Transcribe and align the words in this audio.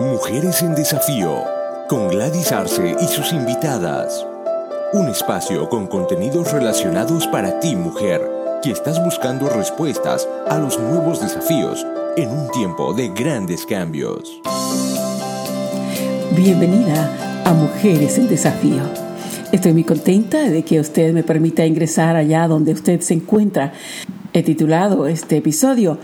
Mujeres 0.00 0.62
en 0.62 0.74
Desafío, 0.74 1.44
con 1.86 2.08
Gladys 2.08 2.52
Arce 2.52 2.96
y 3.02 3.04
sus 3.06 3.34
invitadas. 3.34 4.26
Un 4.94 5.08
espacio 5.08 5.68
con 5.68 5.88
contenidos 5.88 6.50
relacionados 6.52 7.26
para 7.26 7.60
ti, 7.60 7.76
mujer, 7.76 8.26
que 8.62 8.70
estás 8.70 9.04
buscando 9.04 9.50
respuestas 9.50 10.26
a 10.48 10.56
los 10.56 10.80
nuevos 10.80 11.20
desafíos 11.20 11.86
en 12.16 12.30
un 12.30 12.50
tiempo 12.50 12.94
de 12.94 13.08
grandes 13.08 13.66
cambios. 13.66 14.40
Bienvenida 16.34 17.42
a 17.44 17.52
Mujeres 17.52 18.16
en 18.16 18.26
Desafío. 18.26 18.80
Estoy 19.52 19.74
muy 19.74 19.84
contenta 19.84 20.48
de 20.48 20.62
que 20.62 20.80
usted 20.80 21.12
me 21.12 21.24
permita 21.24 21.66
ingresar 21.66 22.16
allá 22.16 22.48
donde 22.48 22.72
usted 22.72 23.02
se 23.02 23.12
encuentra. 23.12 23.74
He 24.32 24.42
titulado 24.42 25.06
este 25.06 25.36
episodio 25.36 25.98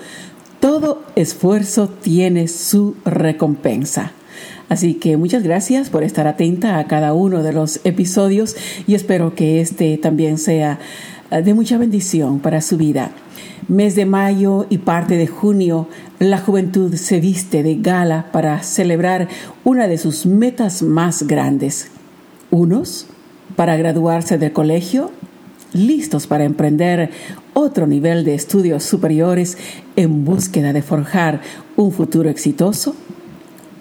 Todo 0.61 1.06
esfuerzo 1.17 1.89
tiene 1.89 2.47
su 2.47 2.95
recompensa. 3.05 4.13
Así 4.69 4.95
que 4.95 5.17
muchas 5.17 5.43
gracias 5.43 5.91
por 5.91 6.03
estar 6.03 6.27
atenta 6.27 6.79
a 6.79 6.87
cada 6.87 7.15
uno 7.15 7.43
de 7.43 7.53
los 7.53 7.81
episodios 7.85 8.57
y 8.87 8.95
espero 8.95 9.35
que 9.35 9.61
este 9.61 9.97
también 9.97 10.39
sea 10.39 10.79
eh, 11.31 11.43
de 11.43 11.55
mucha 11.55 11.79
bendición 11.79 12.41
para 12.41 12.61
su 12.61 12.77
vida. 12.77 13.13
Mes 13.69 13.97
de 13.97 14.07
mayo 14.07 14.67
y 14.69 14.79
parte 14.79 15.17
de 15.17 15.27
junio, 15.27 15.89
la 16.19 16.39
juventud 16.39 16.95
se 16.95 17.19
viste 17.19 17.63
de 17.63 17.77
gala 17.77 18.27
para 18.31 18.63
celebrar 18.63 19.29
una 19.65 19.89
de 19.89 19.99
sus 19.99 20.27
metas 20.27 20.83
más 20.83 21.25
grandes. 21.25 21.89
Unos 22.51 23.07
para 23.57 23.77
graduarse 23.77 24.39
del 24.39 24.53
colegio, 24.53 25.11
listos 25.79 26.27
para 26.27 26.45
emprender 26.45 27.11
otro 27.55 27.87
nivel 27.87 28.25
de 28.25 28.35
estudios 28.35 28.85
superiores 28.85 29.57
en 29.97 30.25
búsqueda 30.25 30.73
de 30.73 30.83
forjar 30.83 31.41
un 31.77 31.93
futuro 31.93 32.29
exitoso, 32.29 32.95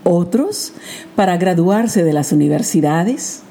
otros 0.04 0.74
para 1.16 1.38
graduarse 1.38 2.04
de 2.04 2.14
las 2.14 2.32
universidades, 2.32 3.42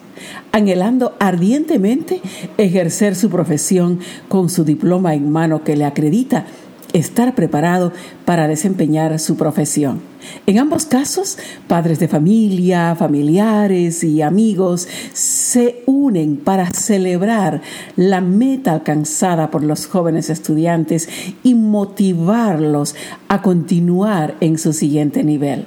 anhelando 0.52 1.14
ardientemente 1.18 2.20
ejercer 2.56 3.16
su 3.16 3.28
profesión 3.28 4.00
con 4.28 4.48
su 4.48 4.64
diploma 4.64 5.14
en 5.14 5.30
mano 5.30 5.64
que 5.64 5.76
le 5.76 5.84
acredita 5.84 6.46
estar 6.94 7.34
preparado 7.34 7.92
para 8.24 8.48
desempeñar 8.48 9.18
su 9.18 9.36
profesión. 9.36 10.00
En 10.46 10.58
ambos 10.58 10.86
casos, 10.86 11.36
padres 11.68 11.98
de 11.98 12.08
familia, 12.08 12.94
familiares 12.94 14.02
y 14.04 14.22
amigos 14.22 14.88
se 15.12 15.82
unen 15.84 16.36
para 16.38 16.70
celebrar 16.70 17.60
la 17.96 18.22
meta 18.22 18.72
alcanzada 18.72 19.50
por 19.50 19.62
los 19.62 19.86
jóvenes 19.86 20.30
estudiantes 20.30 21.08
y 21.42 21.54
motivarlos 21.54 22.94
a 23.28 23.42
continuar 23.42 24.36
en 24.40 24.56
su 24.56 24.72
siguiente 24.72 25.24
nivel. 25.24 25.66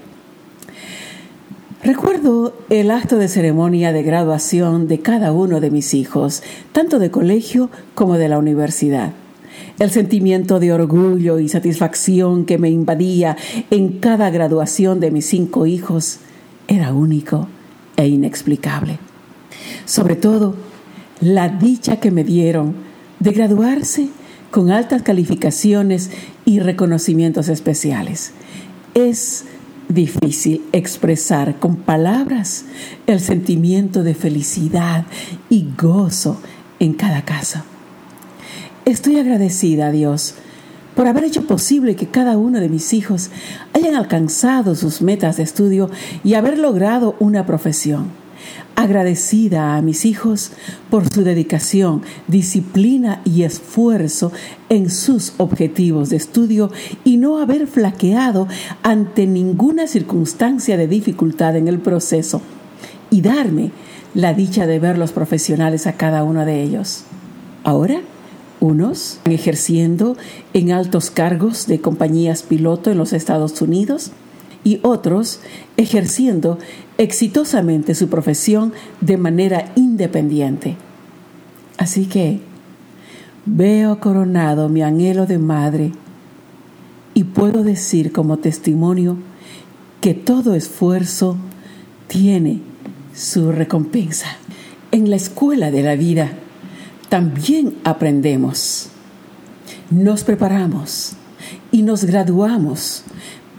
Recuerdo 1.83 2.53
el 2.69 2.89
acto 2.89 3.17
de 3.17 3.27
ceremonia 3.27 3.93
de 3.93 4.01
graduación 4.01 4.87
de 4.87 4.99
cada 4.99 5.31
uno 5.31 5.59
de 5.59 5.69
mis 5.69 5.93
hijos, 5.93 6.41
tanto 6.71 6.97
de 6.99 7.11
colegio 7.11 7.69
como 7.93 8.17
de 8.17 8.29
la 8.29 8.39
universidad. 8.39 9.13
El 9.79 9.91
sentimiento 9.91 10.59
de 10.59 10.73
orgullo 10.73 11.39
y 11.39 11.49
satisfacción 11.49 12.45
que 12.45 12.57
me 12.57 12.69
invadía 12.69 13.37
en 13.69 13.99
cada 13.99 14.29
graduación 14.29 14.99
de 14.99 15.11
mis 15.11 15.25
cinco 15.25 15.65
hijos 15.65 16.19
era 16.67 16.93
único 16.93 17.47
e 17.95 18.07
inexplicable. 18.07 18.99
Sobre 19.85 20.15
todo, 20.15 20.55
la 21.21 21.49
dicha 21.49 21.97
que 21.99 22.11
me 22.11 22.23
dieron 22.23 22.75
de 23.19 23.31
graduarse 23.31 24.09
con 24.51 24.71
altas 24.71 25.01
calificaciones 25.01 26.09
y 26.45 26.59
reconocimientos 26.59 27.49
especiales. 27.49 28.31
Es 28.93 29.45
difícil 29.89 30.63
expresar 30.71 31.59
con 31.59 31.77
palabras 31.77 32.65
el 33.05 33.19
sentimiento 33.19 34.03
de 34.03 34.15
felicidad 34.15 35.05
y 35.49 35.67
gozo 35.77 36.39
en 36.79 36.93
cada 36.93 37.23
caso. 37.23 37.61
Estoy 38.87 39.19
agradecida 39.19 39.87
a 39.87 39.91
Dios 39.91 40.35
por 40.95 41.07
haber 41.07 41.25
hecho 41.25 41.45
posible 41.45 41.97
que 41.97 42.07
cada 42.07 42.37
uno 42.37 42.61
de 42.61 42.69
mis 42.69 42.93
hijos 42.93 43.31
hayan 43.73 43.95
alcanzado 43.95 44.75
sus 44.75 45.01
metas 45.01 45.35
de 45.35 45.43
estudio 45.43 45.89
y 46.23 46.35
haber 46.35 46.57
logrado 46.57 47.17
una 47.19 47.45
profesión. 47.45 48.05
Agradecida 48.77 49.75
a 49.75 49.81
mis 49.81 50.05
hijos 50.05 50.53
por 50.89 51.13
su 51.13 51.25
dedicación, 51.25 52.01
disciplina 52.29 53.19
y 53.25 53.43
esfuerzo 53.43 54.31
en 54.69 54.89
sus 54.89 55.33
objetivos 55.35 56.09
de 56.09 56.15
estudio 56.15 56.71
y 57.03 57.17
no 57.17 57.39
haber 57.39 57.67
flaqueado 57.67 58.47
ante 58.83 59.27
ninguna 59.27 59.87
circunstancia 59.87 60.77
de 60.77 60.87
dificultad 60.87 61.57
en 61.57 61.67
el 61.67 61.79
proceso 61.79 62.41
y 63.09 63.19
darme 63.19 63.71
la 64.13 64.33
dicha 64.33 64.65
de 64.65 64.79
ver 64.79 64.97
los 64.97 65.11
profesionales 65.11 65.87
a 65.87 65.97
cada 65.97 66.23
uno 66.23 66.45
de 66.45 66.63
ellos. 66.63 67.03
Ahora, 67.65 67.99
unos 68.59 69.19
ejerciendo 69.25 70.17
en 70.53 70.71
altos 70.71 71.11
cargos 71.11 71.67
de 71.67 71.81
compañías 71.81 72.43
piloto 72.43 72.91
en 72.91 72.97
los 72.97 73.13
Estados 73.13 73.61
Unidos 73.61 74.11
y 74.63 74.79
otros 74.83 75.39
ejerciendo 75.77 76.57
exitosamente 76.97 77.95
su 77.95 78.09
profesión 78.09 78.73
de 79.01 79.17
manera 79.17 79.71
independiente. 79.75 80.75
Así 81.77 82.05
que 82.05 82.41
veo 83.45 83.99
coronado 83.99 84.67
mi 84.67 84.81
anhelo 84.81 85.25
de 85.25 85.37
madre 85.37 85.91
y 87.13 87.23
puedo 87.23 87.63
decir 87.63 88.11
como 88.11 88.37
testimonio 88.37 89.17
que 90.01 90.13
todo 90.13 90.53
esfuerzo 90.53 91.37
tiene 92.07 92.61
su 93.15 93.51
recompensa. 93.51 94.27
En 94.91 95.09
la 95.09 95.15
escuela 95.15 95.71
de 95.71 95.83
la 95.83 95.95
vida, 95.95 96.31
también 97.09 97.75
aprendemos, 97.83 98.89
nos 99.89 100.23
preparamos 100.23 101.13
y 101.71 101.83
nos 101.83 102.03
graduamos 102.03 103.03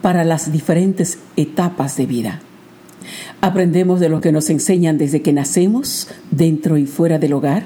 para 0.02 0.24
las 0.24 0.52
diferentes 0.52 1.18
etapas 1.36 1.96
de 1.96 2.06
vida. 2.06 2.40
Aprendemos 3.40 4.00
de 4.00 4.08
lo 4.08 4.20
que 4.20 4.32
nos 4.32 4.50
enseñan 4.50 4.98
desde 4.98 5.22
que 5.22 5.32
nacemos, 5.32 6.08
dentro 6.30 6.76
y 6.76 6.86
fuera 6.86 7.18
del 7.18 7.32
hogar. 7.32 7.64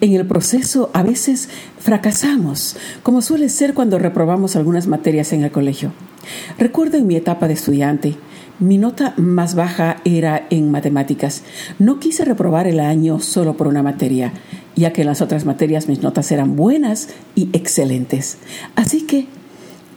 En 0.00 0.14
el 0.14 0.26
proceso 0.26 0.90
a 0.94 1.02
veces 1.02 1.48
fracasamos, 1.78 2.76
como 3.02 3.22
suele 3.22 3.48
ser 3.48 3.74
cuando 3.74 3.98
reprobamos 3.98 4.56
algunas 4.56 4.86
materias 4.86 5.32
en 5.32 5.44
el 5.44 5.50
colegio. 5.50 5.92
Recuerdo 6.58 6.96
en 6.96 7.06
mi 7.06 7.16
etapa 7.16 7.46
de 7.46 7.54
estudiante, 7.54 8.16
mi 8.60 8.76
nota 8.76 9.14
más 9.16 9.54
baja 9.54 9.96
era 10.04 10.46
en 10.50 10.70
matemáticas. 10.70 11.44
No 11.78 11.98
quise 11.98 12.26
reprobar 12.26 12.66
el 12.66 12.80
año 12.80 13.18
solo 13.20 13.56
por 13.56 13.66
una 13.66 13.82
materia, 13.82 14.32
ya 14.80 14.92
que 14.92 15.02
en 15.02 15.06
las 15.06 15.22
otras 15.22 15.44
materias 15.44 15.88
mis 15.88 16.02
notas 16.02 16.32
eran 16.32 16.56
buenas 16.56 17.08
y 17.34 17.48
excelentes. 17.52 18.38
Así 18.74 19.02
que, 19.02 19.26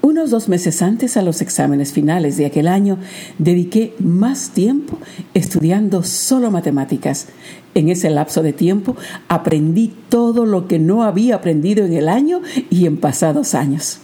unos 0.02 0.30
dos 0.30 0.50
meses 0.50 0.82
antes 0.82 1.16
a 1.16 1.22
los 1.22 1.42
exámenes 1.42 1.94
finales 1.94 2.36
de 2.36 2.46
aquel 2.46 2.68
año, 2.68 2.98
dediqué 3.40 3.96
más 4.00 4.50
tiempo 4.50 4.98
estudiando 5.34 6.04
solo 6.04 6.52
matemáticas. 6.52 7.28
En 7.74 7.88
ese 7.90 8.10
lapso 8.10 8.44
de 8.44 8.52
tiempo 8.52 8.98
aprendí 9.30 9.94
todo 10.10 10.46
lo 10.46 10.68
que 10.68 10.78
no 10.78 11.04
había 11.04 11.36
aprendido 11.36 11.86
en 11.86 11.94
el 11.94 12.10
año 12.10 12.42
y 12.70 12.86
en 12.86 12.98
pasados 12.98 13.56
años. 13.56 14.00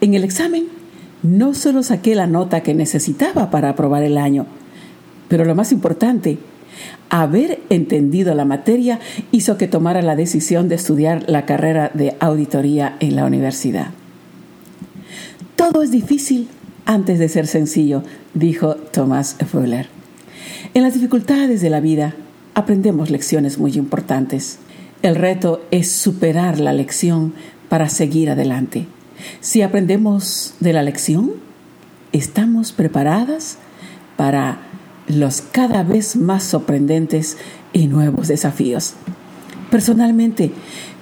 En 0.00 0.14
el 0.14 0.22
examen 0.24 0.68
no 1.22 1.54
solo 1.54 1.82
saqué 1.82 2.14
la 2.14 2.26
nota 2.26 2.62
que 2.62 2.72
necesitaba 2.72 3.50
para 3.50 3.70
aprobar 3.70 4.04
el 4.04 4.16
año, 4.16 4.46
pero 5.28 5.44
lo 5.44 5.54
más 5.54 5.72
importante, 5.72 6.38
haber 7.08 7.60
entendido 7.70 8.34
la 8.34 8.44
materia 8.44 9.00
hizo 9.32 9.58
que 9.58 9.68
tomara 9.68 10.02
la 10.02 10.16
decisión 10.16 10.68
de 10.68 10.76
estudiar 10.76 11.24
la 11.28 11.44
carrera 11.44 11.90
de 11.92 12.16
auditoría 12.20 12.96
en 13.00 13.16
la 13.16 13.24
universidad. 13.24 13.88
Todo 15.56 15.82
es 15.82 15.90
difícil 15.90 16.48
antes 16.86 17.18
de 17.18 17.28
ser 17.28 17.46
sencillo, 17.46 18.02
dijo 18.34 18.74
Thomas 18.74 19.36
Fuller. 19.50 19.88
En 20.74 20.82
las 20.82 20.94
dificultades 20.94 21.60
de 21.60 21.70
la 21.70 21.80
vida 21.80 22.14
aprendemos 22.54 23.10
lecciones 23.10 23.58
muy 23.58 23.72
importantes. 23.74 24.58
El 25.02 25.16
reto 25.16 25.64
es 25.70 25.90
superar 25.90 26.60
la 26.60 26.72
lección 26.72 27.34
para 27.68 27.88
seguir 27.88 28.30
adelante. 28.30 28.86
Si 29.40 29.62
aprendemos 29.62 30.54
de 30.60 30.72
la 30.72 30.82
lección, 30.82 31.32
estamos 32.12 32.72
preparadas 32.72 33.58
para 34.16 34.58
los 35.08 35.42
cada 35.42 35.82
vez 35.82 36.16
más 36.16 36.44
sorprendentes 36.44 37.36
y 37.72 37.86
nuevos 37.86 38.28
desafíos. 38.28 38.94
Personalmente, 39.70 40.50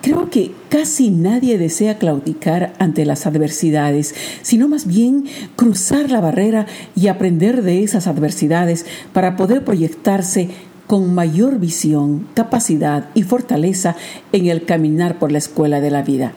creo 0.02 0.28
que 0.28 0.52
casi 0.68 1.10
nadie 1.10 1.56
desea 1.56 1.98
claudicar 1.98 2.74
ante 2.78 3.06
las 3.06 3.26
adversidades, 3.26 4.14
sino 4.42 4.68
más 4.68 4.86
bien 4.86 5.24
cruzar 5.56 6.10
la 6.10 6.20
barrera 6.20 6.66
y 6.94 7.08
aprender 7.08 7.62
de 7.62 7.82
esas 7.82 8.06
adversidades 8.06 8.84
para 9.14 9.36
poder 9.36 9.64
proyectarse 9.64 10.50
con 10.86 11.14
mayor 11.14 11.58
visión, 11.58 12.26
capacidad 12.34 13.08
y 13.14 13.22
fortaleza 13.22 13.96
en 14.32 14.46
el 14.46 14.64
caminar 14.64 15.18
por 15.18 15.32
la 15.32 15.38
escuela 15.38 15.80
de 15.80 15.90
la 15.90 16.02
vida. 16.02 16.32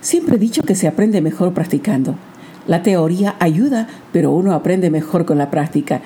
Siempre 0.00 0.36
he 0.36 0.38
dicho 0.38 0.62
que 0.62 0.74
se 0.74 0.88
aprende 0.88 1.20
mejor 1.20 1.54
practicando. 1.54 2.16
La 2.66 2.82
teoría 2.82 3.36
ayuda, 3.38 3.86
pero 4.12 4.32
uno 4.32 4.52
aprende 4.52 4.90
mejor 4.90 5.24
con 5.24 5.38
la 5.38 5.50
práctica. 5.50 6.00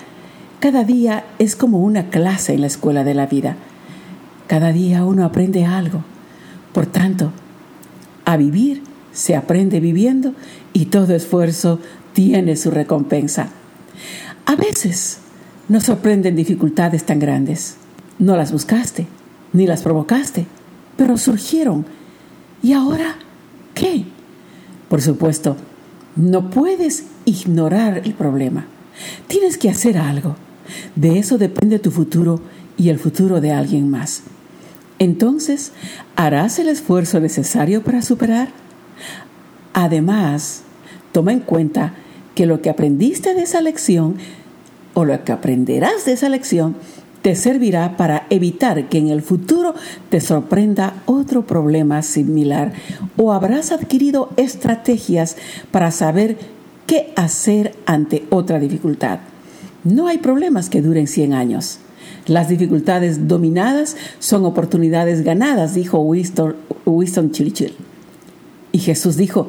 Cada 0.61 0.85
día 0.85 1.25
es 1.39 1.57
como 1.57 1.79
una 1.79 2.11
clase 2.11 2.53
en 2.53 2.61
la 2.61 2.67
escuela 2.67 3.03
de 3.03 3.15
la 3.15 3.25
vida. 3.25 3.57
Cada 4.47 4.73
día 4.73 5.07
uno 5.07 5.25
aprende 5.25 5.65
algo. 5.65 6.05
Por 6.75 6.85
tanto, 6.85 7.33
a 8.27 8.37
vivir 8.37 8.83
se 9.11 9.37
aprende 9.37 9.81
viviendo 9.81 10.35
y 10.75 10.87
todo 10.87 11.15
esfuerzo 11.15 11.81
tiene 12.12 12.57
su 12.57 12.71
recompensa. 12.71 13.49
A 14.45 14.55
veces 14.55 15.21
nos 15.71 15.85
sorprenden 15.85 16.37
dificultades 16.37 17.05
tan 17.05 17.21
grandes. 17.21 17.77
No 18.19 18.37
las 18.37 18.53
buscaste, 18.53 19.07
ni 19.55 19.67
las 19.67 19.81
provocaste, 19.81 20.45
pero 20.99 21.17
surgieron. 21.17 21.87
¿Y 22.62 22.75
ahora 22.75 23.15
qué? 23.73 24.05
Por 24.91 25.01
supuesto, 25.01 25.57
no 26.17 26.51
puedes 26.51 27.05
ignorar 27.25 28.03
el 28.05 28.12
problema. 28.12 28.67
Tienes 29.27 29.57
que 29.57 29.71
hacer 29.71 29.97
algo. 29.97 30.37
De 30.97 31.19
eso 31.19 31.39
depende 31.39 31.79
tu 31.79 31.91
futuro 31.91 32.41
y 32.77 32.89
el 32.89 32.99
futuro 32.99 33.41
de 33.41 33.53
alguien 33.53 33.91
más. 33.91 34.23
Entonces, 34.99 35.73
¿harás 36.17 36.59
el 36.59 36.69
esfuerzo 36.69 37.21
necesario 37.21 37.83
para 37.83 38.03
superar? 38.03 38.49
Además, 39.73 40.63
toma 41.13 41.33
en 41.33 41.41
cuenta 41.41 41.95
que 42.35 42.47
lo 42.47 42.61
que 42.61 42.71
aprendiste 42.71 43.35
de 43.35 43.43
esa 43.43 43.61
lección 43.61 44.17
o 44.95 45.05
lo 45.05 45.25
que 45.25 45.33
aprenderás 45.33 46.05
de 46.05 46.13
esa 46.13 46.29
lección 46.29 46.77
te 47.23 47.35
servirá 47.37 47.97
para 47.97 48.27
evitar 48.31 48.89
que 48.89 48.99
en 48.99 49.09
el 49.09 49.23
futuro 49.23 49.75
te 50.09 50.21
sorprenda 50.21 50.95
otro 51.07 51.47
problema 51.47 52.03
similar 52.03 52.73
o 53.17 53.33
habrás 53.33 53.73
adquirido 53.73 54.31
estrategias 54.37 55.37
para 55.71 55.91
saber 55.91 56.39
qué 56.87 57.13
hacer 57.17 57.75
ante 57.87 58.25
otra 58.31 58.59
dificultad. 58.59 59.21
No 59.85 60.09
hay 60.09 60.19
problemas 60.19 60.69
que 60.69 60.82
duren 60.82 61.06
100 61.06 61.32
años. 61.32 61.79
Las 62.27 62.49
dificultades 62.49 63.29
dominadas 63.29 63.97
son 64.19 64.44
oportunidades 64.44 65.23
ganadas, 65.23 65.75
dijo 65.75 66.00
Winston, 66.00 66.56
Winston 66.85 67.31
Churchill. 67.32 67.75
Y 68.73 68.79
Jesús 68.79 69.17
dijo, 69.17 69.49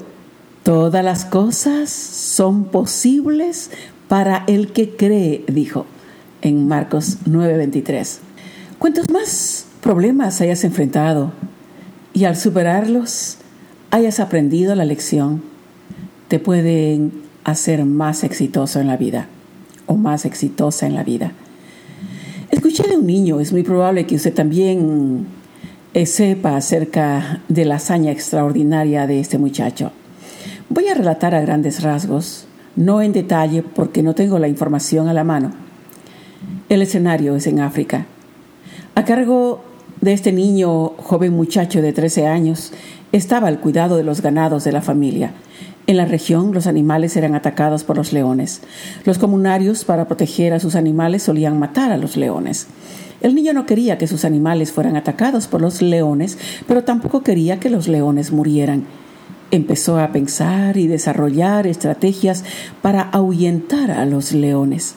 todas 0.63 1.04
las 1.04 1.25
cosas 1.25 1.89
son 1.89 2.66
posibles 2.66 3.72
para 4.07 4.44
el 4.48 4.72
que 4.72 4.95
cree, 4.95 5.44
dijo 5.48 5.86
en 6.42 6.68
Marcos 6.68 7.18
9:23. 7.25 8.19
Cuantos 8.80 9.10
más 9.12 9.66
problemas 9.81 10.42
hayas 10.42 10.63
enfrentado 10.63 11.34
y 12.13 12.24
al 12.24 12.36
superarlos 12.36 13.38
hayas 13.92 14.19
aprendido 14.19 14.74
la 14.75 14.86
lección, 14.86 15.44
te 16.30 16.39
pueden 16.39 17.12
hacer 17.44 17.86
más 17.86 18.24
exitoso 18.24 18.80
en 18.80 18.88
la 18.88 18.98
vida 18.98 19.27
o 19.86 19.95
más 19.95 20.25
exitosa 20.25 20.88
en 20.88 20.95
la 20.95 21.04
vida. 21.04 21.31
Escuché 22.50 22.88
de 22.88 22.98
un 22.98 23.07
niño, 23.07 23.39
es 23.39 23.51
muy 23.51 23.63
probable 23.63 24.06
que 24.06 24.16
usted 24.16 24.33
también 24.33 25.25
eh, 25.94 26.06
sepa 26.06 26.56
acerca 26.56 27.42
de 27.48 27.66
la 27.66 27.75
hazaña 27.75 28.12
extraordinaria 28.12 29.07
de 29.07 29.19
este 29.19 29.38
muchacho. 29.38 29.92
Voy 30.69 30.88
a 30.88 30.94
relatar 30.94 31.36
a 31.36 31.42
grandes 31.42 31.81
rasgos, 31.81 32.45
no 32.75 33.01
en 33.01 33.13
detalle 33.13 33.63
porque 33.63 34.04
no 34.04 34.16
tengo 34.16 34.39
la 34.39 34.48
información 34.48 35.07
a 35.07 35.13
la 35.13 35.24
mano 35.24 35.51
el 36.72 36.81
escenario 36.81 37.36
es 37.36 37.48
en 37.48 37.60
África. 37.60 38.06
A 38.95 39.04
cargo 39.04 39.62
de 40.00 40.13
este 40.13 40.31
niño, 40.31 40.94
joven 40.95 41.34
muchacho 41.34 41.81
de 41.81 41.92
13 41.92 42.27
años, 42.27 42.72
estaba 43.12 43.50
el 43.50 43.60
cuidado 43.60 43.98
de 43.98 44.06
los 44.06 44.22
ganados 44.22 44.63
de 44.63 44.72
la 44.72 44.81
familia. 44.81 45.34
En 45.92 45.98
la 45.98 46.06
región 46.06 46.54
los 46.54 46.68
animales 46.68 47.18
eran 47.18 47.36
atacados 47.36 47.84
por 47.84 47.98
los 47.98 48.14
leones. 48.14 48.62
Los 49.04 49.18
comunarios, 49.18 49.84
para 49.84 50.08
proteger 50.08 50.54
a 50.54 50.62
sus 50.62 50.76
animales, 50.76 51.22
solían 51.22 51.60
matar 51.60 51.92
a 51.92 51.98
los 51.98 52.16
leones. 52.16 52.68
El 53.20 53.36
niño 53.36 53.52
no 53.52 53.66
quería 53.66 53.98
que 53.98 54.08
sus 54.08 54.24
animales 54.24 54.72
fueran 54.72 54.96
atacados 54.96 55.48
por 55.48 55.60
los 55.60 55.82
leones, 55.82 56.38
pero 56.66 56.86
tampoco 56.86 57.24
quería 57.24 57.60
que 57.60 57.70
los 57.70 57.90
leones 57.90 58.32
murieran. 58.32 58.86
Empezó 59.52 60.00
a 60.00 60.14
pensar 60.14 60.78
y 60.78 60.88
desarrollar 60.88 61.68
estrategias 61.68 62.46
para 62.82 63.02
ahuyentar 63.02 63.92
a 63.92 64.06
los 64.06 64.32
leones. 64.32 64.96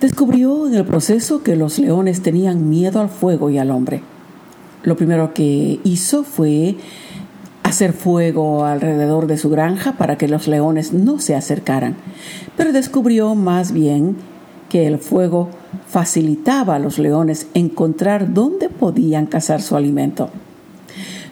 Descubrió 0.00 0.68
en 0.68 0.74
el 0.74 0.84
proceso 0.84 1.42
que 1.42 1.56
los 1.56 1.80
leones 1.80 2.22
tenían 2.22 2.70
miedo 2.70 3.00
al 3.00 3.08
fuego 3.08 3.50
y 3.50 3.58
al 3.58 3.72
hombre. 3.72 4.02
Lo 4.84 4.96
primero 4.96 5.34
que 5.34 5.80
hizo 5.82 6.22
fue 6.22 6.76
hacer 7.72 7.94
fuego 7.94 8.66
alrededor 8.66 9.26
de 9.26 9.38
su 9.38 9.48
granja 9.48 9.92
para 9.92 10.18
que 10.18 10.28
los 10.28 10.46
leones 10.46 10.92
no 10.92 11.18
se 11.18 11.34
acercaran, 11.34 11.96
pero 12.54 12.70
descubrió 12.70 13.34
más 13.34 13.72
bien 13.72 14.16
que 14.68 14.86
el 14.86 14.98
fuego 14.98 15.48
facilitaba 15.88 16.74
a 16.74 16.78
los 16.78 16.98
leones 16.98 17.46
encontrar 17.54 18.34
dónde 18.34 18.68
podían 18.68 19.24
cazar 19.24 19.62
su 19.62 19.74
alimento. 19.74 20.28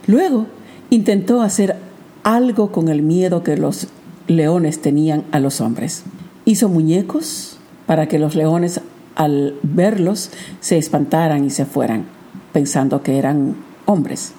Luego 0.07 0.47
intentó 0.89 1.43
hacer 1.43 1.77
algo 2.23 2.73
con 2.73 2.89
el 2.89 3.03
miedo 3.03 3.43
que 3.43 3.59
los 3.59 3.89
leones 4.27 4.81
tenían 4.81 5.25
a 5.33 5.41
los 5.41 5.61
hombres. 5.61 6.05
Hizo 6.47 6.71
muñecos 6.71 7.59
para 7.85 8.09
que 8.09 8.19
los 8.19 8.35
leones 8.35 8.81
al 9.15 9.57
verlos 9.63 10.31
se 10.61 10.79
espantaran 10.79 11.45
y 11.45 11.51
se 11.51 11.67
fueran, 11.67 12.07
pensando 12.55 13.03
que 13.03 13.19
eran 13.19 13.57
hombres. 13.85 14.33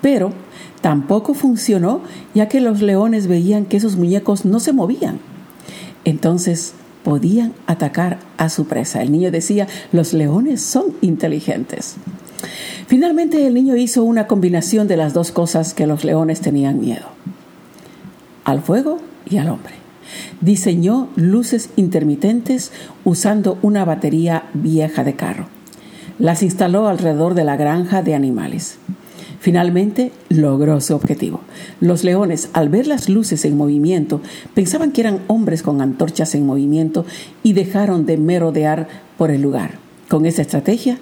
Pero 0.00 0.32
tampoco 0.82 1.32
funcionó, 1.32 2.02
ya 2.34 2.48
que 2.48 2.60
los 2.60 2.82
leones 2.82 3.26
veían 3.26 3.64
que 3.64 3.78
esos 3.78 3.96
muñecos 3.96 4.44
no 4.44 4.60
se 4.60 4.74
movían. 4.74 5.18
Entonces 6.04 6.74
podían 7.04 7.54
atacar 7.66 8.18
a 8.36 8.48
su 8.48 8.66
presa. 8.66 9.00
El 9.00 9.12
niño 9.12 9.30
decía, 9.30 9.66
los 9.92 10.12
leones 10.12 10.60
son 10.60 10.86
inteligentes. 11.00 11.96
Finalmente 12.86 13.46
el 13.46 13.54
niño 13.54 13.76
hizo 13.76 14.02
una 14.02 14.26
combinación 14.26 14.88
de 14.88 14.96
las 14.96 15.14
dos 15.14 15.32
cosas 15.32 15.74
que 15.74 15.86
los 15.86 16.04
leones 16.04 16.40
tenían 16.40 16.80
miedo, 16.80 17.06
al 18.44 18.60
fuego 18.60 18.98
y 19.24 19.38
al 19.38 19.48
hombre. 19.48 19.74
Diseñó 20.40 21.08
luces 21.16 21.70
intermitentes 21.76 22.72
usando 23.04 23.58
una 23.62 23.84
batería 23.84 24.50
vieja 24.52 25.04
de 25.04 25.14
carro. 25.14 25.46
Las 26.18 26.42
instaló 26.42 26.88
alrededor 26.88 27.34
de 27.34 27.44
la 27.44 27.56
granja 27.56 28.02
de 28.02 28.14
animales. 28.14 28.78
Finalmente 29.42 30.12
logró 30.28 30.80
su 30.80 30.94
objetivo. 30.94 31.40
Los 31.80 32.04
leones, 32.04 32.48
al 32.52 32.68
ver 32.68 32.86
las 32.86 33.08
luces 33.08 33.44
en 33.44 33.56
movimiento, 33.56 34.20
pensaban 34.54 34.92
que 34.92 35.00
eran 35.00 35.18
hombres 35.26 35.64
con 35.64 35.80
antorchas 35.80 36.36
en 36.36 36.46
movimiento 36.46 37.04
y 37.42 37.52
dejaron 37.52 38.06
de 38.06 38.18
merodear 38.18 38.86
por 39.18 39.32
el 39.32 39.42
lugar. 39.42 39.72
Con 40.08 40.26
esa 40.26 40.42
estrategia, 40.42 40.98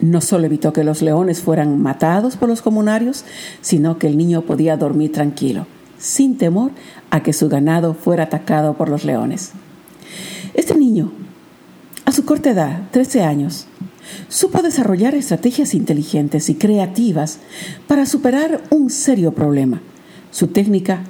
no 0.00 0.22
solo 0.22 0.46
evitó 0.46 0.72
que 0.72 0.84
los 0.84 1.02
leones 1.02 1.42
fueran 1.42 1.82
matados 1.82 2.38
por 2.38 2.48
los 2.48 2.62
comunarios, 2.62 3.26
sino 3.60 3.98
que 3.98 4.06
el 4.06 4.16
niño 4.16 4.40
podía 4.40 4.78
dormir 4.78 5.12
tranquilo 5.12 5.66
sin 5.98 6.38
temor 6.38 6.72
a 7.10 7.22
que 7.22 7.34
su 7.34 7.48
ganado 7.50 7.92
fuera 7.92 8.24
atacado 8.24 8.74
por 8.74 8.88
los 8.88 9.04
leones. 9.04 9.52
Este 10.54 10.74
niño, 10.74 11.12
a 12.06 12.12
su 12.12 12.24
corta 12.24 12.50
edad, 12.50 12.88
13 12.90 13.22
años, 13.22 13.66
supo 14.28 14.62
desarrollar 14.62 15.14
estrategias 15.14 15.74
inteligentes 15.74 16.48
y 16.48 16.54
creativas 16.54 17.38
para 17.86 18.06
superar 18.06 18.62
un 18.70 18.90
serio 18.90 19.32
problema. 19.32 19.80
Su 20.30 20.48
técnica 20.48 21.04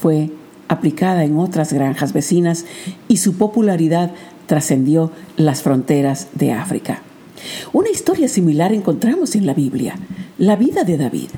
fue 0.00 0.30
aplicada 0.68 1.24
en 1.24 1.38
otras 1.38 1.72
granjas 1.72 2.12
vecinas 2.12 2.64
y 3.08 3.18
su 3.18 3.34
popularidad 3.34 4.12
trascendió 4.46 5.10
las 5.36 5.62
fronteras 5.62 6.28
de 6.34 6.52
África. 6.52 7.02
Una 7.72 7.90
historia 7.90 8.28
similar 8.28 8.72
encontramos 8.72 9.34
en 9.34 9.46
la 9.46 9.54
Biblia, 9.54 9.96
la 10.38 10.56
vida 10.56 10.84
de 10.84 10.96
David. 10.96 11.28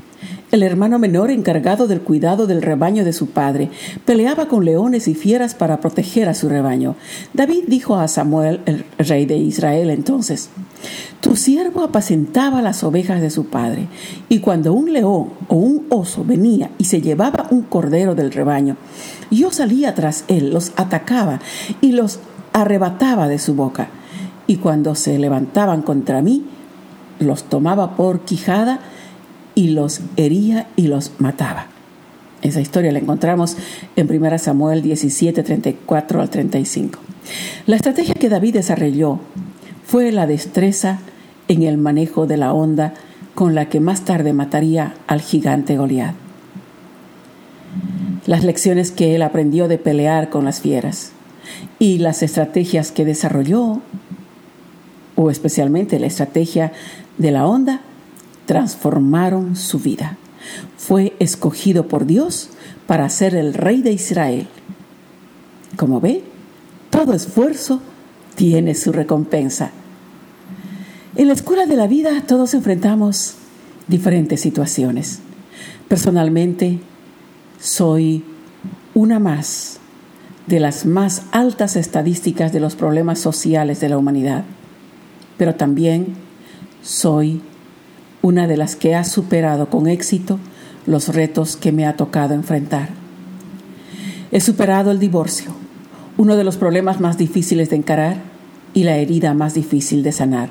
El 0.53 0.63
hermano 0.63 1.01
menor, 1.01 1.33
encargado 1.33 1.89
del 1.89 2.03
cuidado 2.03 2.47
del 2.47 2.63
rebaño 2.63 3.05
de 3.05 3.13
su 3.13 3.31
padre, 3.31 3.69
peleaba 4.05 4.47
con 4.47 4.65
leones 4.65 5.09
y 5.09 5.15
fieras 5.15 5.57
para 5.57 5.81
proteger 5.81 6.29
a 6.29 6.35
su 6.35 6.49
rebaño. 6.49 6.95
David 7.33 7.65
dijo 7.67 7.97
a 7.97 8.07
Samuel, 8.07 8.61
el 8.67 8.85
rey 8.97 9.27
de 9.27 9.37
Israel, 9.39 9.91
entonces, 9.91 10.51
Tu 11.21 11.35
siervo 11.35 11.83
apacentaba 11.83 12.63
las 12.63 12.85
ovejas 12.85 13.21
de 13.21 13.31
su 13.31 13.47
padre, 13.47 13.89
y 14.29 14.39
cuando 14.39 14.73
un 14.73 14.93
león 14.93 15.31
o 15.49 15.57
un 15.57 15.87
oso 15.91 16.25
venía 16.25 16.71
y 16.79 16.85
se 16.85 17.01
llevaba 17.03 17.49
un 17.51 17.63
cordero 17.63 18.15
del 18.15 18.31
rebaño, 18.31 18.77
yo 19.33 19.51
salía 19.51 19.97
tras 19.97 20.25
él, 20.29 20.51
los 20.51 20.73
atacaba 20.77 21.41
y 21.81 21.91
los 21.91 22.21
arrebataba 22.53 23.27
de 23.27 23.41
su 23.41 23.57
boca. 23.57 23.89
Y 24.47 24.59
cuando 24.59 24.95
se 24.95 25.19
levantaban 25.19 25.83
contra 25.83 26.23
mí, 26.23 26.45
los 27.19 27.45
tomaba 27.45 27.97
por 27.97 28.21
quijada, 28.21 28.79
y 29.57 29.69
los 29.69 30.03
hería 30.17 30.69
y 30.77 30.87
los 30.87 31.13
mataba. 31.19 31.67
Esa 32.43 32.61
historia 32.61 32.93
la 32.93 33.01
encontramos 33.01 33.57
en 33.97 34.09
1 34.09 34.39
Samuel 34.39 34.83
17, 34.83 35.43
34 35.43 36.21
al 36.21 36.31
35. 36.31 37.01
La 37.67 37.75
estrategia 37.75 38.15
que 38.15 38.29
David 38.29 38.55
desarrolló 38.55 39.19
fue 39.85 40.13
la 40.13 40.29
destreza 40.29 41.01
en 41.49 41.65
el 41.65 41.79
manejo 41.79 42.27
de 42.27 42.37
la 42.37 42.53
onda 42.53 42.95
con 43.35 43.55
la 43.55 43.69
que 43.69 43.81
más 43.81 44.05
tarde 44.05 44.33
mataría 44.33 44.95
al 45.09 45.21
gigante 45.21 45.77
Goliat. 45.77 46.15
las 48.27 48.45
lecciones 48.45 48.91
que 48.91 49.15
él 49.15 49.23
aprendió 49.23 49.69
de 49.69 49.79
pelear 49.79 50.31
con 50.31 50.45
las 50.45 50.61
fieras 50.61 51.13
y 51.79 51.99
las 51.99 52.23
estrategias 52.23 52.91
que 52.93 53.05
desarrolló, 53.05 53.81
o 55.15 55.31
especialmente 55.31 55.99
la 55.99 56.07
estrategia 56.07 56.73
de 57.19 57.31
la 57.31 57.47
onda, 57.47 57.81
transformaron 58.47 59.57
su 59.57 59.79
vida. 59.79 60.17
Fue 60.79 61.15
escogido 61.19 61.89
por 61.89 62.07
Dios 62.07 62.51
para 62.87 63.09
ser 63.11 63.35
el 63.35 63.55
rey 63.55 63.83
de 63.83 63.93
Israel. 63.93 64.49
Como 65.77 66.01
ve, 66.01 66.23
todo 66.91 67.13
esfuerzo 67.13 67.81
tiene 68.37 68.75
su 68.75 68.93
recompensa. 68.93 69.73
En 71.17 71.29
la 71.29 71.35
escuela 71.35 71.67
de 71.67 71.77
la 71.77 71.87
vida 71.87 72.23
todos 72.27 72.55
enfrentamos 72.55 73.35
diferentes 73.89 74.41
situaciones. 74.41 75.21
Personalmente, 75.89 76.79
soy 77.61 78.25
una 78.95 79.19
más 79.19 79.79
de 80.47 80.61
las 80.61 80.87
más 80.87 81.23
altas 81.33 81.77
estadísticas 81.77 82.53
de 82.53 82.61
los 82.61 82.77
problemas 82.77 83.19
sociales 83.19 83.81
de 83.81 83.89
la 83.89 83.99
humanidad, 83.99 84.45
pero 85.39 85.55
también 85.55 86.15
soy 86.83 87.41
una 88.23 88.47
de 88.47 88.57
las 88.57 88.77
que 88.77 88.95
ha 88.95 89.05
superado 89.05 89.69
con 89.71 89.87
éxito 89.87 90.39
los 90.87 91.09
retos 91.09 91.57
que 91.57 91.73
me 91.73 91.87
ha 91.87 91.97
tocado 91.97 92.35
enfrentar. 92.35 92.91
He 94.33 94.41
superado 94.41 94.91
el 94.91 94.99
divorcio, 94.99 95.51
uno 96.17 96.37
de 96.37 96.45
los 96.45 96.57
problemas 96.57 97.01
más 97.01 97.19
difíciles 97.19 97.71
de 97.71 97.77
encarar 97.77 98.17
y 98.75 98.85
la 98.85 98.97
herida 98.97 99.35
más 99.35 99.55
difícil 99.55 100.03
de 100.03 100.13
sanar, 100.13 100.51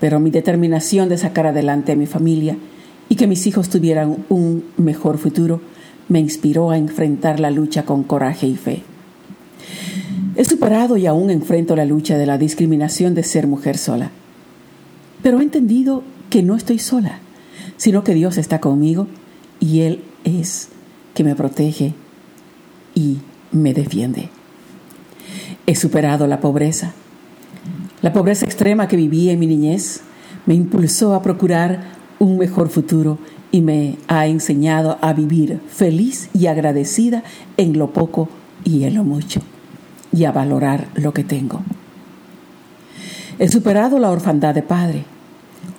pero 0.00 0.20
mi 0.20 0.30
determinación 0.30 1.08
de 1.08 1.18
sacar 1.18 1.46
adelante 1.46 1.92
a 1.92 1.96
mi 1.96 2.06
familia 2.06 2.56
y 3.08 3.16
que 3.16 3.26
mis 3.26 3.46
hijos 3.46 3.68
tuvieran 3.68 4.24
un 4.28 4.64
mejor 4.76 5.18
futuro 5.18 5.60
me 6.08 6.20
inspiró 6.20 6.70
a 6.70 6.78
enfrentar 6.78 7.40
la 7.40 7.50
lucha 7.50 7.84
con 7.84 8.02
coraje 8.02 8.46
y 8.46 8.56
fe. 8.56 8.82
He 10.34 10.44
superado 10.44 10.96
y 10.96 11.06
aún 11.06 11.30
enfrento 11.30 11.76
la 11.76 11.84
lucha 11.84 12.16
de 12.16 12.26
la 12.26 12.38
discriminación 12.38 13.14
de 13.14 13.22
ser 13.22 13.46
mujer 13.46 13.76
sola. 13.76 14.10
Pero 15.22 15.40
he 15.40 15.42
entendido 15.42 16.02
que 16.32 16.42
no 16.42 16.56
estoy 16.56 16.78
sola, 16.78 17.18
sino 17.76 18.04
que 18.04 18.14
Dios 18.14 18.38
está 18.38 18.58
conmigo 18.58 19.06
y 19.60 19.80
Él 19.80 20.02
es 20.24 20.70
que 21.12 21.24
me 21.24 21.36
protege 21.36 21.92
y 22.94 23.18
me 23.50 23.74
defiende. 23.74 24.30
He 25.66 25.74
superado 25.74 26.26
la 26.26 26.40
pobreza. 26.40 26.94
La 28.00 28.14
pobreza 28.14 28.46
extrema 28.46 28.88
que 28.88 28.96
viví 28.96 29.28
en 29.28 29.40
mi 29.40 29.46
niñez 29.46 30.00
me 30.46 30.54
impulsó 30.54 31.12
a 31.12 31.20
procurar 31.20 31.82
un 32.18 32.38
mejor 32.38 32.70
futuro 32.70 33.18
y 33.50 33.60
me 33.60 33.98
ha 34.08 34.26
enseñado 34.26 34.96
a 35.02 35.12
vivir 35.12 35.60
feliz 35.68 36.30
y 36.32 36.46
agradecida 36.46 37.24
en 37.58 37.78
lo 37.78 37.92
poco 37.92 38.30
y 38.64 38.84
en 38.84 38.94
lo 38.94 39.04
mucho 39.04 39.42
y 40.10 40.24
a 40.24 40.32
valorar 40.32 40.86
lo 40.94 41.12
que 41.12 41.24
tengo. 41.24 41.60
He 43.38 43.48
superado 43.48 43.98
la 43.98 44.10
orfandad 44.10 44.54
de 44.54 44.62
padre, 44.62 45.04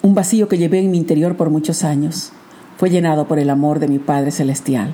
un 0.02 0.16
vacío 0.16 0.48
que 0.48 0.58
llevé 0.58 0.80
en 0.80 0.92
mi 0.92 0.98
interior 0.98 1.38
por 1.38 1.50
muchos 1.50 1.84
años. 1.84 2.32
Fue 2.78 2.90
llenado 2.90 3.28
por 3.28 3.40
el 3.40 3.50
amor 3.50 3.80
de 3.80 3.88
mi 3.88 4.00
Padre 4.00 4.32
Celestial. 4.32 4.94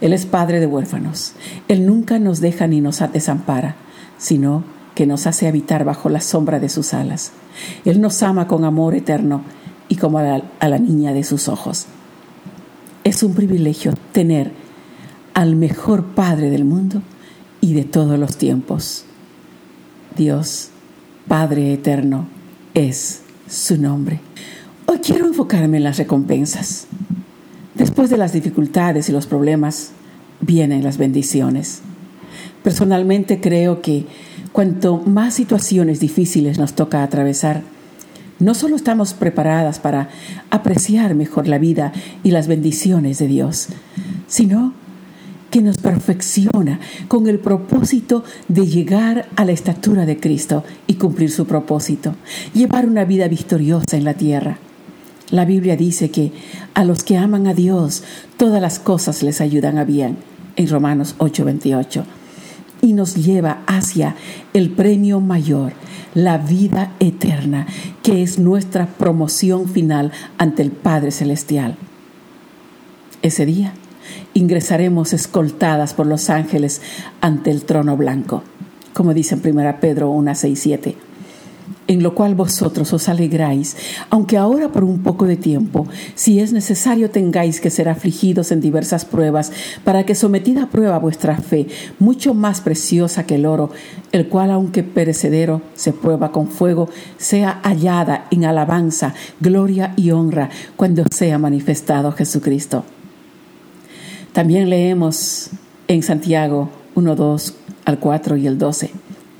Él 0.00 0.12
es 0.12 0.26
Padre 0.26 0.60
de 0.60 0.66
huérfanos. 0.66 1.32
Él 1.68 1.86
nunca 1.86 2.18
nos 2.18 2.40
deja 2.40 2.66
ni 2.66 2.80
nos 2.80 3.02
desampara, 3.12 3.76
sino 4.18 4.64
que 4.94 5.06
nos 5.06 5.26
hace 5.26 5.46
habitar 5.46 5.84
bajo 5.84 6.08
la 6.08 6.20
sombra 6.20 6.58
de 6.58 6.68
sus 6.68 6.94
alas. 6.94 7.32
Él 7.84 8.00
nos 8.00 8.22
ama 8.22 8.46
con 8.46 8.64
amor 8.64 8.94
eterno 8.94 9.42
y 9.88 9.96
como 9.96 10.18
a 10.18 10.22
la, 10.22 10.42
la 10.60 10.78
niña 10.78 11.12
de 11.12 11.24
sus 11.24 11.48
ojos. 11.48 11.86
Es 13.04 13.22
un 13.22 13.34
privilegio 13.34 13.94
tener 14.12 14.52
al 15.34 15.56
mejor 15.56 16.04
Padre 16.04 16.50
del 16.50 16.64
mundo 16.64 17.02
y 17.60 17.74
de 17.74 17.84
todos 17.84 18.18
los 18.18 18.36
tiempos. 18.36 19.04
Dios, 20.16 20.70
Padre 21.28 21.72
eterno, 21.72 22.26
es 22.74 23.19
su 23.50 23.76
nombre. 23.76 24.20
Hoy 24.86 24.98
quiero 24.98 25.26
enfocarme 25.26 25.78
en 25.78 25.84
las 25.84 25.98
recompensas. 25.98 26.86
Después 27.74 28.08
de 28.08 28.16
las 28.16 28.32
dificultades 28.32 29.08
y 29.08 29.12
los 29.12 29.26
problemas, 29.26 29.90
vienen 30.40 30.84
las 30.84 30.98
bendiciones. 30.98 31.80
Personalmente 32.62 33.40
creo 33.40 33.82
que 33.82 34.06
cuanto 34.52 34.98
más 34.98 35.34
situaciones 35.34 35.98
difíciles 35.98 36.58
nos 36.58 36.74
toca 36.74 37.02
atravesar, 37.02 37.62
no 38.38 38.54
solo 38.54 38.76
estamos 38.76 39.14
preparadas 39.14 39.80
para 39.80 40.08
apreciar 40.50 41.14
mejor 41.14 41.48
la 41.48 41.58
vida 41.58 41.92
y 42.22 42.30
las 42.30 42.46
bendiciones 42.46 43.18
de 43.18 43.26
Dios, 43.26 43.68
sino 44.28 44.74
que 45.50 45.62
nos 45.62 45.78
perfecciona 45.78 46.80
con 47.08 47.26
el 47.26 47.38
propósito 47.38 48.24
de 48.48 48.66
llegar 48.66 49.28
a 49.36 49.44
la 49.44 49.52
estatura 49.52 50.06
de 50.06 50.18
Cristo 50.18 50.64
y 50.86 50.94
cumplir 50.94 51.30
su 51.30 51.46
propósito, 51.46 52.14
llevar 52.54 52.86
una 52.86 53.04
vida 53.04 53.28
victoriosa 53.28 53.96
en 53.96 54.04
la 54.04 54.14
tierra. 54.14 54.58
La 55.30 55.44
Biblia 55.44 55.76
dice 55.76 56.10
que 56.10 56.32
a 56.74 56.84
los 56.84 57.04
que 57.04 57.16
aman 57.16 57.46
a 57.46 57.54
Dios 57.54 58.02
todas 58.36 58.60
las 58.60 58.78
cosas 58.78 59.22
les 59.22 59.40
ayudan 59.40 59.78
a 59.78 59.84
bien, 59.84 60.16
en 60.56 60.68
Romanos 60.68 61.14
8:28, 61.18 62.04
y 62.82 62.92
nos 62.94 63.14
lleva 63.14 63.62
hacia 63.66 64.16
el 64.54 64.70
premio 64.70 65.20
mayor, 65.20 65.72
la 66.14 66.38
vida 66.38 66.92
eterna, 66.98 67.66
que 68.02 68.22
es 68.22 68.38
nuestra 68.38 68.86
promoción 68.86 69.68
final 69.68 70.10
ante 70.38 70.62
el 70.62 70.72
Padre 70.72 71.12
Celestial. 71.12 71.76
Ese 73.22 73.46
día 73.46 73.74
ingresaremos 74.34 75.12
escoltadas 75.12 75.94
por 75.94 76.06
los 76.06 76.30
ángeles 76.30 76.80
ante 77.20 77.50
el 77.50 77.64
trono 77.64 77.96
blanco, 77.96 78.42
como 78.92 79.14
dice 79.14 79.34
en 79.34 79.58
1 79.58 79.80
Pedro 79.80 80.10
1, 80.10 80.34
6, 80.34 80.60
7 80.60 80.96
en 81.90 82.04
lo 82.04 82.14
cual 82.14 82.36
vosotros 82.36 82.92
os 82.92 83.08
alegráis, 83.08 83.76
aunque 84.10 84.36
ahora 84.36 84.70
por 84.70 84.84
un 84.84 85.02
poco 85.02 85.26
de 85.26 85.36
tiempo, 85.36 85.88
si 86.14 86.38
es 86.38 86.52
necesario 86.52 87.10
tengáis 87.10 87.60
que 87.60 87.68
ser 87.68 87.88
afligidos 87.88 88.52
en 88.52 88.60
diversas 88.60 89.04
pruebas, 89.04 89.50
para 89.82 90.04
que 90.06 90.14
sometida 90.14 90.62
a 90.62 90.70
prueba 90.70 91.00
vuestra 91.00 91.36
fe, 91.36 91.66
mucho 91.98 92.32
más 92.32 92.60
preciosa 92.60 93.26
que 93.26 93.34
el 93.34 93.44
oro, 93.44 93.70
el 94.12 94.28
cual 94.28 94.52
aunque 94.52 94.84
perecedero 94.84 95.62
se 95.74 95.92
prueba 95.92 96.30
con 96.30 96.46
fuego, 96.46 96.88
sea 97.18 97.58
hallada 97.64 98.28
en 98.30 98.44
alabanza, 98.44 99.14
gloria 99.40 99.92
y 99.96 100.12
honra 100.12 100.48
cuando 100.76 101.02
sea 101.10 101.38
manifestado 101.38 102.12
Jesucristo. 102.12 102.84
También 104.32 104.70
leemos 104.70 105.50
en 105.88 106.02
Santiago 106.02 106.70
1, 106.94 107.16
2 107.16 107.54
al 107.84 107.98
4 107.98 108.36
y 108.36 108.46
el 108.46 108.58
12. 108.58 108.90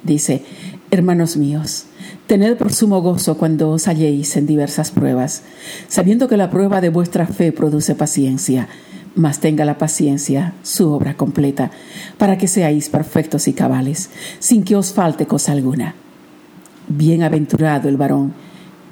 Dice, 0.03 0.43
hermanos 0.91 1.37
míos, 1.37 1.87
Tened 2.27 2.57
por 2.57 2.73
sumo 2.73 3.03
gozo 3.03 3.37
cuando 3.37 3.71
os 3.71 3.89
halléis 3.89 4.37
en 4.37 4.47
diversas 4.47 4.93
pruebas, 4.93 5.43
sabiendo 5.89 6.29
que 6.29 6.37
la 6.37 6.49
prueba 6.49 6.81
de 6.81 6.89
vuestra 6.89 7.27
fe 7.27 7.51
produce 7.51 7.97
paciencia, 7.97 8.69
mas 9.17 9.41
tenga 9.41 9.65
la 9.65 9.79
paciencia 9.79 10.55
su 10.63 10.93
obra 10.93 11.17
completa, 11.17 11.73
para 12.19 12.39
que 12.39 12.47
seáis 12.47 12.89
perfectos 12.89 13.49
y 13.49 13.53
cabales, 13.53 14.11
sin 14.39 14.63
que 14.63 14.77
os 14.77 14.93
falte 14.93 15.27
cosa 15.27 15.51
alguna. 15.51 15.97
Bienaventurado 16.87 17.89
el 17.89 17.97
varón 17.97 18.33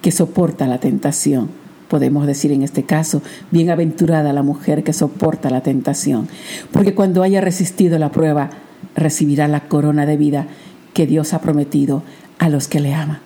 que 0.02 0.10
soporta 0.10 0.66
la 0.66 0.80
tentación. 0.80 1.48
Podemos 1.88 2.26
decir 2.26 2.52
en 2.52 2.62
este 2.62 2.82
caso, 2.82 3.22
bienaventurada 3.50 4.32
la 4.32 4.42
mujer 4.42 4.84
que 4.84 4.92
soporta 4.92 5.50
la 5.50 5.62
tentación, 5.62 6.28
porque 6.70 6.94
cuando 6.94 7.22
haya 7.22 7.40
resistido 7.40 7.98
la 7.98 8.12
prueba, 8.12 8.50
recibirá 8.94 9.48
la 9.48 9.68
corona 9.68 10.04
de 10.04 10.16
vida 10.16 10.46
que 10.92 11.06
Dios 11.06 11.32
ha 11.32 11.40
prometido 11.40 12.02
a 12.38 12.48
los 12.48 12.68
que 12.68 12.80
le 12.80 12.94
aman. 12.94 13.20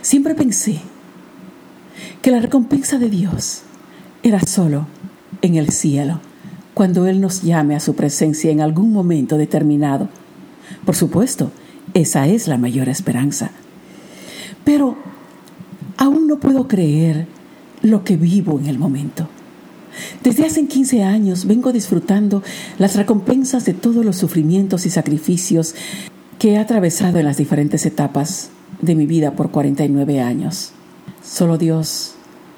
Siempre 0.00 0.34
pensé 0.34 0.80
que 2.22 2.30
la 2.30 2.40
recompensa 2.40 2.98
de 2.98 3.10
Dios 3.10 3.62
era 4.22 4.40
solo 4.40 4.86
en 5.42 5.56
el 5.56 5.70
cielo, 5.70 6.20
cuando 6.72 7.06
Él 7.06 7.20
nos 7.20 7.42
llame 7.42 7.76
a 7.76 7.80
su 7.80 7.94
presencia 7.94 8.50
en 8.50 8.60
algún 8.60 8.92
momento 8.92 9.36
determinado. 9.36 10.08
Por 10.84 10.96
supuesto, 10.96 11.50
esa 11.92 12.26
es 12.26 12.48
la 12.48 12.58
mayor 12.58 12.88
esperanza. 12.88 13.50
Pero 14.64 14.96
no 16.24 16.38
puedo 16.38 16.68
creer 16.68 17.26
lo 17.82 18.04
que 18.04 18.16
vivo 18.16 18.58
en 18.58 18.66
el 18.66 18.78
momento. 18.78 19.28
Desde 20.22 20.46
hace 20.46 20.66
15 20.66 21.02
años 21.02 21.46
vengo 21.46 21.72
disfrutando 21.72 22.42
las 22.78 22.96
recompensas 22.96 23.64
de 23.64 23.74
todos 23.74 24.04
los 24.04 24.16
sufrimientos 24.16 24.86
y 24.86 24.90
sacrificios 24.90 25.74
que 26.38 26.52
he 26.52 26.58
atravesado 26.58 27.18
en 27.18 27.26
las 27.26 27.36
diferentes 27.36 27.86
etapas 27.86 28.50
de 28.80 28.94
mi 28.94 29.06
vida 29.06 29.32
por 29.32 29.50
49 29.50 30.20
años. 30.20 30.72
Solo 31.22 31.58
Dios 31.58 32.14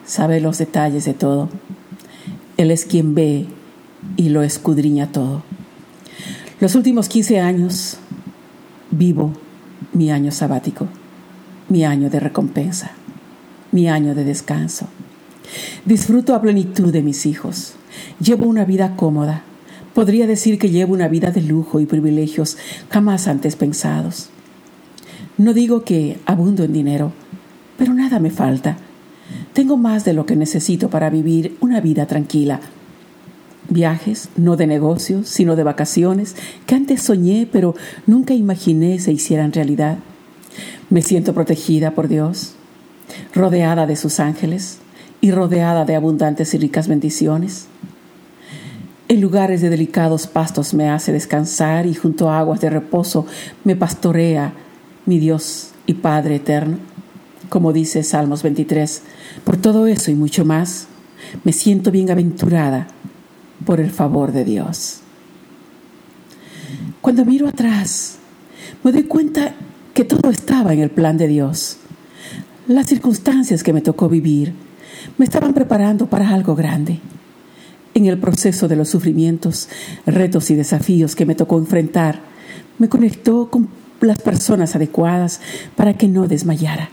sabe 0.07 0.41
los 0.41 0.59
detalles 0.59 1.05
de 1.05 1.15
todo. 1.15 1.49
Él 2.57 2.71
es 2.71 2.85
quien 2.85 3.15
ve 3.15 3.47
y 4.17 4.31
lo 4.31 4.43
escudriña 4.43 5.13
todo. 5.13 5.43
Los 6.59 6.75
últimos 6.75 7.09
15 7.09 7.41
años 7.41 7.99
vivo 8.91 9.33
mi 9.93 10.11
año 10.11 10.33
sabático, 10.33 10.87
mi 11.69 11.85
año 11.85 12.09
de 12.09 12.21
recompensa, 12.21 12.93
mi 13.77 13.89
año 13.89 14.15
de 14.15 14.25
descanso. 14.25 14.89
Disfruto 15.85 16.35
a 16.35 16.41
plenitud 16.41 16.93
de 16.93 17.03
mis 17.03 17.27
hijos. 17.27 17.75
Llevo 18.19 18.47
una 18.47 18.65
vida 18.65 18.97
cómoda, 18.97 19.45
Podría 19.97 20.27
decir 20.27 20.59
que 20.59 20.69
llevo 20.69 20.93
una 20.93 21.09
vida 21.09 21.31
de 21.31 21.41
lujo 21.41 21.81
y 21.81 21.87
privilegios 21.87 22.59
jamás 22.91 23.27
antes 23.29 23.57
pensados. 23.57 24.29
No 25.39 25.55
digo 25.55 25.85
que 25.85 26.19
abundo 26.27 26.65
en 26.65 26.75
dinero, 26.75 27.13
pero 27.79 27.95
nada 27.95 28.19
me 28.19 28.29
falta. 28.29 28.77
Tengo 29.55 29.79
más 29.79 30.05
de 30.05 30.13
lo 30.13 30.27
que 30.27 30.37
necesito 30.37 30.91
para 30.91 31.09
vivir 31.09 31.57
una 31.61 31.81
vida 31.81 32.05
tranquila. 32.05 32.61
Viajes, 33.71 34.29
no 34.37 34.57
de 34.57 34.67
negocios, 34.67 35.31
sino 35.31 35.57
de 35.57 35.65
vacaciones, 35.65 36.37
que 36.67 36.75
antes 36.75 37.01
soñé, 37.01 37.49
pero 37.51 37.75
nunca 38.07 38.35
imaginé 38.35 38.99
se 38.99 39.13
hicieran 39.13 39.55
realidad. 39.55 39.97
Me 40.91 41.01
siento 41.01 41.33
protegida 41.33 41.93
por 41.93 42.07
Dios, 42.07 42.55
rodeada 43.35 43.87
de 43.87 43.97
sus 43.97 44.21
ángeles 44.21 44.79
y 45.21 45.31
rodeada 45.31 45.85
de 45.85 45.95
abundantes 45.97 46.55
y 46.55 46.59
ricas 46.59 46.89
bendiciones. 46.89 47.67
En 49.09 49.21
lugares 49.21 49.61
de 49.61 49.71
delicados 49.71 50.27
pastos 50.27 50.75
me 50.75 50.91
hace 50.91 51.13
descansar 51.13 51.87
y 51.87 51.95
junto 51.95 52.29
a 52.29 52.39
aguas 52.39 52.61
de 52.61 52.71
reposo 52.71 53.27
me 53.65 53.77
pastorea 53.77 54.53
mi 55.07 55.19
Dios 55.19 55.71
y 55.87 55.95
Padre 55.95 56.37
eterno 56.37 56.79
como 57.49 57.73
dice 57.73 58.03
Salmos 58.03 58.43
23. 58.43 59.03
Por 59.45 59.57
todo 59.57 59.87
eso 59.87 60.11
y 60.11 60.15
mucho 60.15 60.45
más, 60.45 60.89
me 61.45 61.53
siento 61.53 61.91
bienaventurada 61.91 62.89
por 63.65 63.81
el 63.81 63.91
favor 63.91 64.33
de 64.33 64.45
Dios. 64.45 65.01
Cuando 67.01 67.25
miro 67.25 67.49
atrás, 67.49 68.17
me 68.83 68.93
doy 68.93 69.05
cuenta 69.05 69.55
que 69.95 70.05
todo 70.05 70.31
estaba 70.31 70.73
en 70.73 70.81
el 70.81 70.91
plan 70.91 71.17
de 71.17 71.29
Dios. 71.29 71.79
Las 72.69 72.87
circunstancias 72.87 73.63
que 73.63 73.73
me 73.73 73.81
tocó 73.81 74.09
vivir 74.09 74.53
me 75.19 75.25
estaban 75.25 75.55
preparando 75.55 76.07
para 76.07 76.31
algo 76.31 76.57
grande. 76.57 76.99
En 77.95 78.07
el 78.07 78.19
proceso 78.19 78.67
de 78.67 78.75
los 78.75 78.89
sufrimientos, 78.89 79.69
retos 80.05 80.51
y 80.51 80.57
desafíos 80.57 81.15
que 81.15 81.27
me 81.27 81.37
tocó 81.37 81.59
enfrentar, 81.59 82.19
me 82.81 82.89
conectó 82.89 83.51
con 83.51 83.69
las 84.01 84.19
personas 84.21 84.75
adecuadas 84.75 85.41
para 85.77 85.95
que 85.95 86.09
no 86.09 86.27
desmayara. 86.27 86.91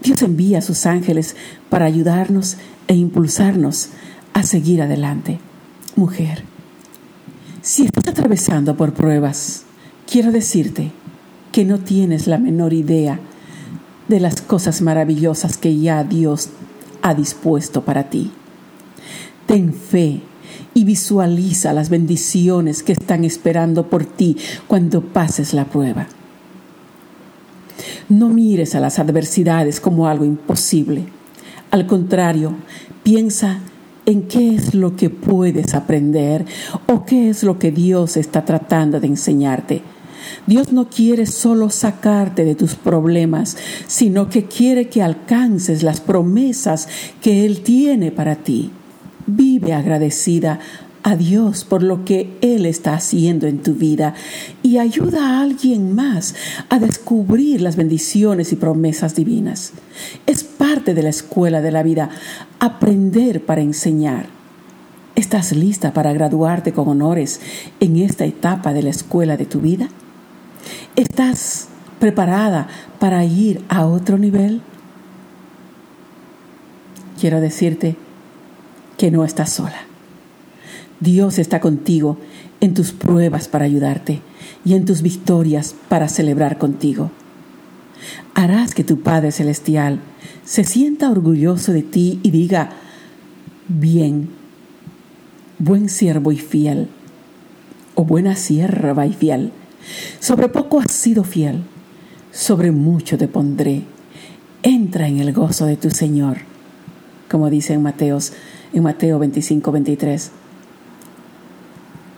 Dios 0.00 0.22
envía 0.22 0.58
a 0.58 0.62
sus 0.62 0.86
ángeles 0.86 1.34
para 1.70 1.86
ayudarnos 1.86 2.56
e 2.86 2.94
impulsarnos 2.94 3.88
a 4.32 4.44
seguir 4.44 4.80
adelante. 4.80 5.40
Mujer, 5.96 6.44
si 7.62 7.84
estás 7.84 8.06
atravesando 8.06 8.76
por 8.76 8.94
pruebas, 8.94 9.64
quiero 10.08 10.30
decirte 10.30 10.92
que 11.50 11.64
no 11.64 11.80
tienes 11.80 12.28
la 12.28 12.38
menor 12.38 12.72
idea 12.72 13.18
de 14.08 14.20
las 14.20 14.40
cosas 14.40 14.82
maravillosas 14.82 15.56
que 15.56 15.78
ya 15.78 16.04
Dios 16.04 16.50
ha 17.02 17.14
dispuesto 17.14 17.82
para 17.82 18.10
ti. 18.10 18.30
Ten 19.46 19.72
fe 19.72 20.20
y 20.74 20.84
visualiza 20.84 21.72
las 21.72 21.90
bendiciones 21.90 22.82
que 22.82 22.92
están 22.92 23.24
esperando 23.24 23.88
por 23.88 24.04
ti 24.04 24.36
cuando 24.66 25.00
pases 25.02 25.54
la 25.54 25.64
prueba. 25.66 26.06
No 28.08 28.28
mires 28.28 28.74
a 28.74 28.80
las 28.80 28.98
adversidades 28.98 29.80
como 29.80 30.08
algo 30.08 30.24
imposible. 30.24 31.06
Al 31.70 31.86
contrario, 31.86 32.54
piensa 33.02 33.60
en 34.06 34.22
qué 34.22 34.54
es 34.54 34.74
lo 34.74 34.96
que 34.96 35.10
puedes 35.10 35.74
aprender 35.74 36.44
o 36.86 37.04
qué 37.04 37.30
es 37.30 37.42
lo 37.42 37.58
que 37.58 37.72
Dios 37.72 38.16
está 38.16 38.44
tratando 38.44 39.00
de 39.00 39.06
enseñarte. 39.06 39.82
Dios 40.46 40.72
no 40.72 40.88
quiere 40.88 41.26
solo 41.26 41.70
sacarte 41.70 42.44
de 42.44 42.54
tus 42.54 42.74
problemas, 42.74 43.56
sino 43.86 44.28
que 44.28 44.44
quiere 44.44 44.88
que 44.88 45.02
alcances 45.02 45.82
las 45.82 46.00
promesas 46.00 46.88
que 47.20 47.44
Él 47.44 47.62
tiene 47.62 48.12
para 48.12 48.36
ti. 48.36 48.70
Vive 49.26 49.72
agradecida 49.72 50.60
a 51.04 51.16
Dios 51.16 51.64
por 51.64 51.82
lo 51.82 52.04
que 52.04 52.36
Él 52.40 52.64
está 52.64 52.94
haciendo 52.94 53.46
en 53.46 53.62
tu 53.62 53.74
vida 53.74 54.14
y 54.62 54.78
ayuda 54.78 55.28
a 55.28 55.42
alguien 55.42 55.94
más 55.94 56.34
a 56.70 56.78
descubrir 56.78 57.60
las 57.60 57.76
bendiciones 57.76 58.52
y 58.52 58.56
promesas 58.56 59.14
divinas. 59.14 59.72
Es 60.26 60.42
parte 60.42 60.94
de 60.94 61.02
la 61.02 61.10
escuela 61.10 61.60
de 61.60 61.70
la 61.70 61.82
vida 61.82 62.08
aprender 62.58 63.44
para 63.44 63.60
enseñar. 63.60 64.26
¿Estás 65.14 65.52
lista 65.52 65.92
para 65.92 66.12
graduarte 66.12 66.72
con 66.72 66.88
honores 66.88 67.40
en 67.80 67.98
esta 67.98 68.24
etapa 68.24 68.72
de 68.72 68.82
la 68.82 68.90
escuela 68.90 69.36
de 69.36 69.44
tu 69.44 69.60
vida? 69.60 69.88
¿Estás 70.96 71.68
preparada 71.98 72.68
para 73.00 73.24
ir 73.24 73.64
a 73.68 73.84
otro 73.84 74.16
nivel? 74.16 74.60
Quiero 77.20 77.40
decirte 77.40 77.96
que 78.96 79.10
no 79.10 79.24
estás 79.24 79.50
sola. 79.50 79.86
Dios 81.00 81.40
está 81.40 81.58
contigo 81.60 82.18
en 82.60 82.74
tus 82.74 82.92
pruebas 82.92 83.48
para 83.48 83.64
ayudarte 83.64 84.20
y 84.64 84.74
en 84.74 84.84
tus 84.84 85.02
victorias 85.02 85.74
para 85.88 86.08
celebrar 86.08 86.58
contigo. 86.58 87.10
Harás 88.34 88.72
que 88.72 88.84
tu 88.84 89.00
Padre 89.00 89.32
Celestial 89.32 89.98
se 90.44 90.62
sienta 90.62 91.10
orgulloso 91.10 91.72
de 91.72 91.82
ti 91.82 92.20
y 92.22 92.30
diga, 92.30 92.70
bien, 93.66 94.28
buen 95.58 95.88
siervo 95.88 96.30
y 96.30 96.38
fiel, 96.38 96.88
o 97.96 98.04
buena 98.04 98.36
sierva 98.36 99.06
y 99.06 99.12
fiel. 99.12 99.50
Sobre 100.20 100.48
poco 100.48 100.80
has 100.80 100.92
sido 100.92 101.24
fiel, 101.24 101.62
sobre 102.32 102.72
mucho 102.72 103.18
te 103.18 103.28
pondré. 103.28 103.82
Entra 104.62 105.08
en 105.08 105.18
el 105.18 105.32
gozo 105.32 105.66
de 105.66 105.76
tu 105.76 105.90
Señor, 105.90 106.38
como 107.30 107.50
dice 107.50 107.74
en, 107.74 107.82
Mateos, 107.82 108.32
en 108.72 108.82
Mateo 108.82 109.18
25, 109.18 109.72
23 109.72 110.30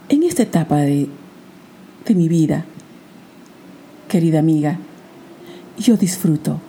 en 0.09 0.22
esta 0.22 0.44
etapa 0.44 0.76
de, 0.79 1.09
de 2.07 2.14
mi 2.14 2.29
vida, 2.29 2.64
querida 4.09 4.38
amiga, 4.38 4.79
yo 5.79 5.96
disfruto 5.96 6.61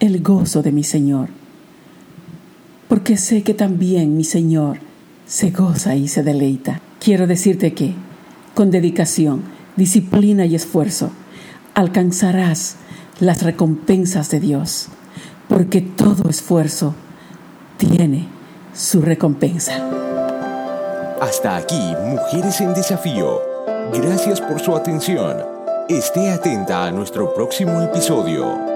el 0.00 0.22
gozo 0.22 0.62
de 0.62 0.72
mi 0.72 0.82
Señor, 0.82 1.28
porque 2.88 3.16
sé 3.16 3.42
que 3.42 3.54
también 3.54 4.16
mi 4.16 4.24
Señor 4.24 4.78
se 5.26 5.50
goza 5.50 5.94
y 5.94 6.08
se 6.08 6.22
deleita. 6.22 6.80
Quiero 6.98 7.26
decirte 7.26 7.74
que, 7.74 7.94
con 8.54 8.70
dedicación, 8.70 9.42
disciplina 9.76 10.46
y 10.46 10.54
esfuerzo, 10.54 11.10
alcanzarás 11.74 12.76
las 13.20 13.42
recompensas 13.42 14.30
de 14.30 14.40
Dios, 14.40 14.88
porque 15.48 15.80
todo 15.80 16.28
esfuerzo 16.28 16.94
tiene 17.76 18.28
su 18.74 19.02
recompensa. 19.02 19.72
Hasta 21.20 21.56
aquí, 21.56 21.94
Mujeres 22.04 22.60
en 22.60 22.74
Desafío. 22.74 23.40
Gracias 23.92 24.40
por 24.40 24.60
su 24.60 24.74
atención. 24.76 25.36
Esté 25.88 26.30
atenta 26.30 26.86
a 26.86 26.90
nuestro 26.90 27.32
próximo 27.34 27.80
episodio. 27.82 28.73